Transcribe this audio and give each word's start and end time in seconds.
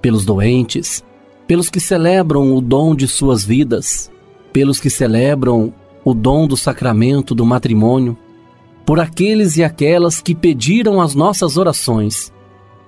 pelos 0.00 0.24
doentes, 0.24 1.04
pelos 1.46 1.70
que 1.70 1.80
celebram 1.80 2.54
o 2.54 2.60
dom 2.60 2.94
de 2.94 3.08
suas 3.08 3.44
vidas, 3.44 4.10
pelos 4.52 4.80
que 4.80 4.90
celebram 4.90 5.72
o 6.04 6.14
dom 6.14 6.46
do 6.46 6.56
sacramento 6.56 7.34
do 7.34 7.44
matrimônio, 7.44 8.16
por 8.84 9.00
aqueles 9.00 9.56
e 9.56 9.64
aquelas 9.64 10.20
que 10.20 10.34
pediram 10.34 11.00
as 11.00 11.14
nossas 11.14 11.56
orações, 11.56 12.32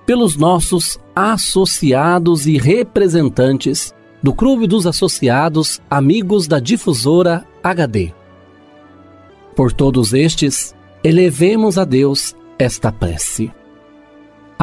pelos 0.05 0.35
nossos 0.35 0.99
associados 1.15 2.47
e 2.47 2.57
representantes 2.57 3.93
do 4.21 4.33
Clube 4.33 4.67
dos 4.67 4.85
Associados 4.85 5.79
Amigos 5.89 6.47
da 6.47 6.59
Difusora 6.59 7.45
HD. 7.63 8.13
Por 9.55 9.71
todos 9.73 10.13
estes, 10.13 10.75
elevemos 11.03 11.77
a 11.77 11.85
Deus 11.85 12.35
esta 12.57 12.91
prece. 12.91 13.51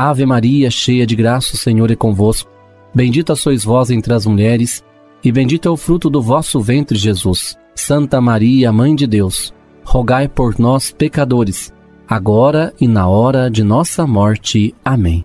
Ave 0.00 0.24
Maria, 0.24 0.70
cheia 0.70 1.04
de 1.04 1.16
graça, 1.16 1.54
o 1.54 1.56
Senhor 1.56 1.90
é 1.90 1.96
convosco. 1.96 2.48
Bendita 2.94 3.34
sois 3.34 3.64
vós 3.64 3.90
entre 3.90 4.14
as 4.14 4.26
mulheres, 4.26 4.84
e 5.24 5.32
bendito 5.32 5.66
é 5.66 5.70
o 5.72 5.76
fruto 5.76 6.08
do 6.08 6.22
vosso 6.22 6.60
ventre, 6.60 6.96
Jesus. 6.96 7.58
Santa 7.74 8.20
Maria, 8.20 8.72
Mãe 8.72 8.94
de 8.94 9.08
Deus, 9.08 9.52
rogai 9.82 10.28
por 10.28 10.56
nós, 10.56 10.92
pecadores, 10.92 11.72
agora 12.08 12.72
e 12.80 12.86
na 12.86 13.08
hora 13.08 13.50
de 13.50 13.64
nossa 13.64 14.06
morte. 14.06 14.72
Amém. 14.84 15.24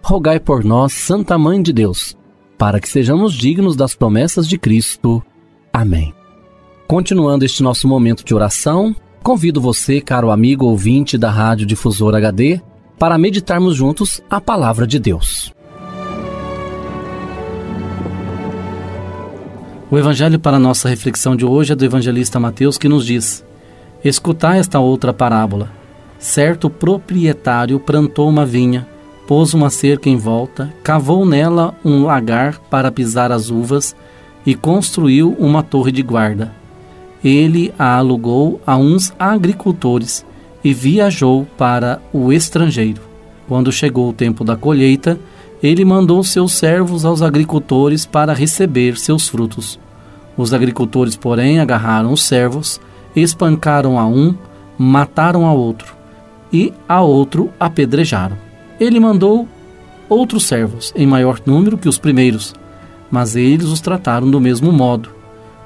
Rogai 0.00 0.38
por 0.38 0.62
nós, 0.62 0.92
Santa 0.92 1.36
Mãe 1.36 1.60
de 1.60 1.72
Deus, 1.72 2.16
para 2.56 2.78
que 2.78 2.88
sejamos 2.88 3.34
dignos 3.34 3.74
das 3.74 3.96
promessas 3.96 4.46
de 4.46 4.56
Cristo. 4.56 5.20
Amém. 5.72 6.14
Continuando 6.86 7.44
este 7.44 7.60
nosso 7.60 7.88
momento 7.88 8.24
de 8.24 8.32
oração, 8.32 8.94
Convido 9.22 9.60
você, 9.60 10.00
caro 10.00 10.32
amigo 10.32 10.66
ouvinte 10.66 11.16
da 11.16 11.30
Rádio 11.30 11.64
Difusor 11.64 12.12
HD, 12.16 12.60
para 13.02 13.18
meditarmos 13.18 13.74
juntos 13.74 14.22
a 14.30 14.40
palavra 14.40 14.86
de 14.86 14.96
Deus. 14.96 15.52
O 19.90 19.98
evangelho 19.98 20.38
para 20.38 20.56
nossa 20.56 20.88
reflexão 20.88 21.34
de 21.34 21.44
hoje 21.44 21.72
é 21.72 21.74
do 21.74 21.84
evangelista 21.84 22.38
Mateus 22.38 22.78
que 22.78 22.88
nos 22.88 23.04
diz: 23.04 23.44
Escutai 24.04 24.60
esta 24.60 24.78
outra 24.78 25.12
parábola. 25.12 25.68
Certo 26.16 26.70
proprietário 26.70 27.80
plantou 27.80 28.28
uma 28.28 28.46
vinha, 28.46 28.86
pôs 29.26 29.52
uma 29.52 29.68
cerca 29.68 30.08
em 30.08 30.16
volta, 30.16 30.72
cavou 30.84 31.26
nela 31.26 31.74
um 31.84 32.04
lagar 32.04 32.60
para 32.70 32.92
pisar 32.92 33.32
as 33.32 33.50
uvas 33.50 33.96
e 34.46 34.54
construiu 34.54 35.34
uma 35.40 35.64
torre 35.64 35.90
de 35.90 36.04
guarda 36.04 36.62
ele 37.24 37.72
a 37.78 37.96
alugou 37.96 38.60
a 38.66 38.76
uns 38.76 39.12
agricultores 39.18 40.24
e 40.64 40.72
viajou 40.72 41.46
para 41.56 42.00
o 42.12 42.32
estrangeiro. 42.32 43.02
Quando 43.48 43.72
chegou 43.72 44.08
o 44.08 44.12
tempo 44.12 44.44
da 44.44 44.56
colheita, 44.56 45.18
ele 45.62 45.84
mandou 45.84 46.22
seus 46.24 46.54
servos 46.54 47.04
aos 47.04 47.22
agricultores 47.22 48.06
para 48.06 48.32
receber 48.32 48.96
seus 48.96 49.28
frutos. 49.28 49.78
Os 50.36 50.52
agricultores, 50.52 51.16
porém, 51.16 51.60
agarraram 51.60 52.12
os 52.12 52.22
servos, 52.22 52.80
espancaram 53.14 53.98
a 53.98 54.06
um, 54.06 54.34
mataram 54.78 55.46
a 55.46 55.52
outro 55.52 55.94
e 56.52 56.72
a 56.88 57.00
outro 57.00 57.50
apedrejaram. 57.60 58.36
Ele 58.80 58.98
mandou 58.98 59.46
outros 60.08 60.44
servos, 60.44 60.92
em 60.96 61.06
maior 61.06 61.40
número 61.46 61.78
que 61.78 61.88
os 61.88 61.98
primeiros, 61.98 62.54
mas 63.10 63.36
eles 63.36 63.66
os 63.66 63.80
trataram 63.80 64.30
do 64.30 64.40
mesmo 64.40 64.72
modo. 64.72 65.10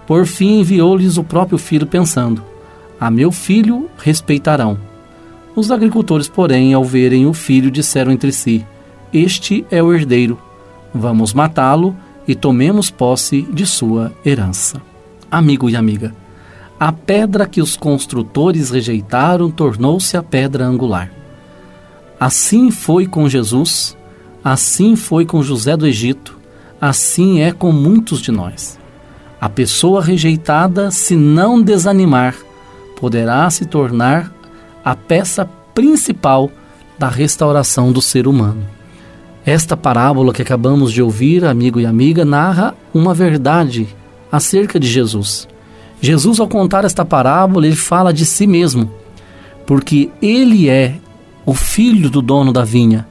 Por 0.07 0.27
fim, 0.27 0.61
enviou-lhes 0.61 1.17
o 1.17 1.25
próprio 1.25 1.59
filho, 1.59 1.87
pensando: 1.87 2.43
A 2.99 3.11
meu 3.11 3.31
filho 3.31 3.91
respeitarão. 3.99 4.79
Os 5.55 5.71
agricultores, 5.71 6.29
porém, 6.29 6.75
ao 6.75 6.85
verem 6.85 7.27
o 7.27 7.33
filho, 7.33 7.71
disseram 7.71 8.13
entre 8.13 8.33
si: 8.33 8.65
Este 9.13 9.67
é 9.71 9.83
o 9.83 9.93
herdeiro. 9.93 10.39
Vamos 10.95 11.35
matá-lo 11.35 11.95
e 12.27 12.35
tomemos 12.35 12.91
posse 12.91 13.43
de 13.43 13.67
sua 13.67 14.13
herança. 14.25 14.81
Amigo 15.31 15.69
e 15.69 15.77
amiga, 15.77 16.15
a 16.79 16.93
pedra 16.93 17.47
que 17.47 17.61
os 17.61 17.77
construtores 17.77 18.71
rejeitaram 18.71 19.51
tornou-se 19.51 20.17
a 20.17 20.23
pedra 20.23 20.67
angular. 20.67 21.11
Assim 22.19 22.71
foi 22.71 23.07
com 23.07 23.29
Jesus, 23.29 23.97
assim 24.43 24.97
foi 24.97 25.27
com 25.27 25.43
José 25.43 25.77
do 25.77 25.87
Egito, 25.87 26.39
assim 26.81 27.41
é 27.41 27.53
com 27.53 27.73
muitos 27.73 28.21
de 28.21 28.31
nós. 28.31 28.79
A 29.41 29.49
pessoa 29.49 30.03
rejeitada, 30.03 30.91
se 30.91 31.15
não 31.15 31.61
desanimar, 31.61 32.35
poderá 32.97 33.49
se 33.51 33.67
tornar 33.67 34.33
a 34.85 34.95
peça 34.95 35.49
principal 35.75 36.51
da 36.99 37.09
restauração 37.09 37.93
do 37.93 38.01
ser 38.01 38.27
humano. 38.27 38.67
Esta 39.45 39.77
parábola 39.77 40.33
que 40.33 40.43
acabamos 40.43 40.93
de 40.93 41.01
ouvir, 41.01 41.45
amigo 41.45 41.79
e 41.79 41.87
amiga, 41.87 42.25
narra 42.25 42.75
uma 42.93 43.15
verdade 43.15 43.87
acerca 44.33 44.81
de 44.81 44.89
Jesus. 44.89 45.47
Jesus, 46.01 46.41
ao 46.41 46.49
contar 46.49 46.85
esta 46.85 47.05
parábola, 47.05 47.67
ele 47.67 47.77
fala 47.77 48.13
de 48.13 48.27
si 48.27 48.47
mesmo, 48.47 48.91
porque 49.65 50.11
ele 50.21 50.69
é 50.69 50.99
o 51.45 51.55
filho 51.55 52.11
do 52.11 52.21
dono 52.21 52.53
da 52.53 52.65
vinha, 52.65 53.07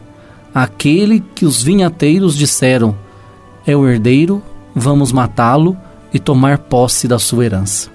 aquele 0.54 1.24
que 1.34 1.46
os 1.46 1.64
vinhateiros 1.64 2.36
disseram: 2.36 2.96
é 3.66 3.76
o 3.76 3.88
herdeiro, 3.88 4.44
vamos 4.76 5.12
matá-lo 5.12 5.78
e 6.14 6.20
tomar 6.20 6.58
posse 6.58 7.08
da 7.08 7.18
sua 7.18 7.46
herança. 7.46 7.95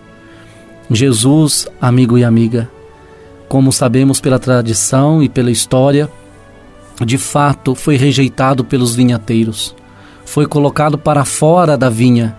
Jesus, 0.91 1.69
amigo 1.81 2.19
e 2.19 2.25
amiga, 2.25 2.71
como 3.49 3.73
sabemos 3.73 4.21
pela 4.21 4.39
tradição 4.39 5.23
e 5.23 5.29
pela 5.29 5.51
história, 5.51 6.11
de 7.05 7.17
fato 7.17 7.75
foi 7.75 7.97
rejeitado 7.97 8.65
pelos 8.65 8.95
vinhateiros, 8.95 9.75
foi 10.25 10.47
colocado 10.47 10.99
para 10.99 11.25
fora 11.25 11.77
da 11.77 11.89
vinha. 11.89 12.37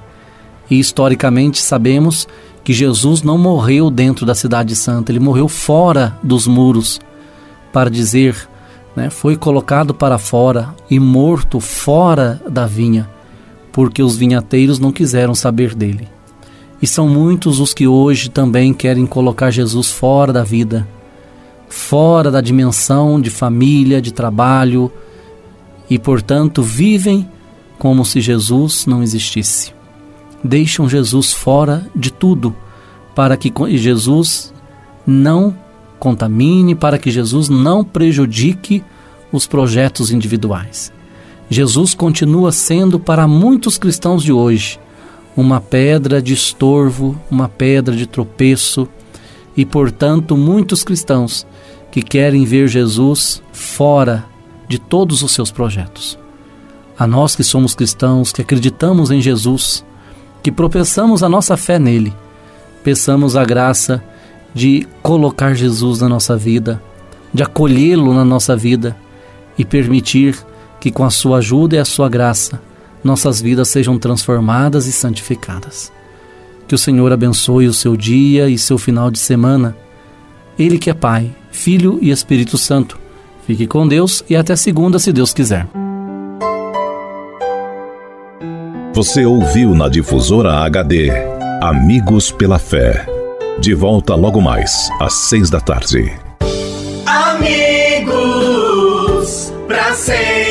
E 0.70 0.80
historicamente 0.80 1.62
sabemos 1.62 2.28
que 2.64 2.74
Jesus 2.74 3.24
não 3.24 3.38
morreu 3.38 3.90
dentro 3.90 4.26
da 4.26 4.36
Cidade 4.36 4.76
Santa, 4.76 5.12
ele 5.12 5.20
morreu 5.20 5.48
fora 5.48 6.18
dos 6.22 6.48
muros, 6.48 7.00
para 7.74 7.90
dizer, 7.90 8.36
né, 8.96 9.10
foi 9.10 9.36
colocado 9.36 9.94
para 9.94 10.18
fora 10.18 10.76
e 10.90 11.00
morto 11.00 11.60
fora 11.60 12.42
da 12.50 12.66
vinha 12.66 13.10
porque 13.72 14.04
os 14.04 14.16
vinhateiros 14.16 14.80
não 14.80 14.92
quiseram 14.92 15.34
saber 15.34 15.74
dele. 15.74 16.08
E 16.82 16.88
são 16.88 17.08
muitos 17.08 17.60
os 17.60 17.74
que 17.74 17.88
hoje 17.88 18.30
também 18.30 18.74
querem 18.74 19.06
colocar 19.06 19.52
Jesus 19.52 19.92
fora 19.92 20.34
da 20.34 20.44
vida, 20.44 20.88
fora 21.70 22.32
da 22.32 22.42
dimensão 22.42 23.22
de 23.22 23.30
família, 23.30 24.02
de 24.02 24.12
trabalho, 24.12 24.92
e 25.90 26.00
portanto 26.00 26.64
vivem 26.64 27.30
como 27.78 28.04
se 28.04 28.20
Jesus 28.20 28.86
não 28.88 29.04
existisse. 29.04 29.74
Deixam 30.44 30.90
Jesus 30.90 31.32
fora 31.32 31.86
de 31.96 32.12
tudo, 32.12 32.56
para 33.14 33.38
que 33.38 33.54
Jesus 33.78 34.52
não 35.06 35.56
contamine, 36.00 36.74
para 36.74 36.98
que 36.98 37.12
Jesus 37.12 37.48
não 37.48 37.84
prejudique 37.84 38.84
os 39.32 39.46
projetos 39.46 40.12
individuais. 40.12 40.92
Jesus 41.48 41.94
continua 41.94 42.52
sendo 42.52 43.00
para 43.00 43.28
muitos 43.28 43.78
cristãos 43.78 44.24
de 44.24 44.32
hoje 44.32 44.80
uma 45.36 45.62
pedra 45.62 46.22
de 46.22 46.34
estorvo, 46.34 47.20
uma 47.30 47.48
pedra 47.48 47.96
de 47.96 48.06
tropeço, 48.06 48.88
e 49.56 49.66
portanto 49.66 50.38
muitos 50.38 50.84
cristãos 50.84 51.46
que 51.92 52.02
querem 52.02 52.46
ver 52.46 52.68
Jesus 52.68 53.42
fora 53.52 54.26
de 54.68 54.80
todos 54.80 55.22
os 55.22 55.32
seus 55.32 55.52
projetos. 55.52 56.18
A 56.98 57.06
nós 57.06 57.36
que 57.36 57.44
somos 57.44 57.76
cristãos, 57.76 58.32
que 58.32 58.42
acreditamos 58.42 59.12
em 59.12 59.22
Jesus, 59.22 59.84
que 60.42 60.52
professamos 60.52 61.24
a 61.24 61.30
nossa 61.30 61.58
fé 61.58 61.78
nele, 61.78 62.14
peçamos 62.84 63.36
a 63.36 63.44
graça 63.44 64.04
de 64.54 64.88
colocar 65.02 65.54
Jesus 65.54 66.00
na 66.00 66.10
nossa 66.10 66.38
vida, 66.38 66.82
de 67.34 67.44
acolhê-lo 67.44 68.14
na 68.14 68.26
nossa 68.26 68.56
vida 68.56 68.96
e 69.58 69.66
permitir 69.66 70.38
que, 70.80 70.92
com 70.92 71.04
a 71.04 71.10
sua 71.10 71.38
ajuda 71.38 71.76
e 71.76 71.80
a 71.80 71.86
sua 71.86 72.10
graça, 72.10 72.62
nossas 73.04 73.42
vidas 73.42 73.68
sejam 73.70 73.98
transformadas 73.98 74.88
e 74.88 74.92
santificadas. 74.92 75.92
Que 76.68 76.76
o 76.76 76.78
Senhor 76.78 77.12
abençoe 77.12 77.68
o 77.68 77.74
seu 77.74 77.98
dia 77.98 78.48
e 78.50 78.58
seu 78.58 78.78
final 78.78 79.12
de 79.12 79.20
semana. 79.20 79.76
Ele 80.58 80.78
que 80.78 80.90
é 80.90 80.94
Pai, 80.94 81.32
Filho 81.52 82.00
e 82.02 82.12
Espírito 82.12 82.58
Santo. 82.58 83.00
Fique 83.46 83.68
com 83.68 83.88
Deus 83.88 84.24
e 84.30 84.36
até 84.36 84.56
segunda, 84.56 85.00
se 85.00 85.12
Deus 85.12 85.34
quiser. 85.34 85.68
Você 88.94 89.26
ouviu 89.26 89.74
na 89.74 89.90
difusora 89.90 90.60
HD 90.60 91.10
Amigos 91.62 92.32
pela 92.32 92.58
Fé. 92.58 93.06
De 93.60 93.74
volta 93.74 94.16
logo 94.16 94.42
mais, 94.42 94.90
às 95.00 95.14
seis 95.14 95.50
da 95.50 95.60
tarde. 95.60 96.12
Amigos, 97.06 98.14
para 99.68 99.94
sempre. 99.94 100.51